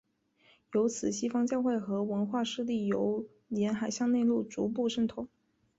[0.73, 5.27] 由此西方教会和文化势力由沿海向内陆逐步渗透。